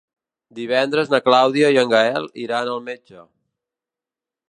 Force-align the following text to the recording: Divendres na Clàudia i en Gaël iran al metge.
Divendres 0.59 1.11
na 1.15 1.19
Clàudia 1.27 1.71
i 1.75 1.79
en 1.83 1.93
Gaël 1.93 2.27
iran 2.47 2.73
al 2.75 2.85
metge. 2.91 3.27